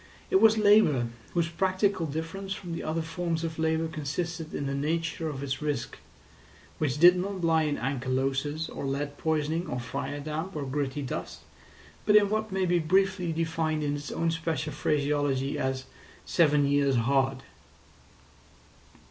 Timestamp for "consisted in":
3.87-4.65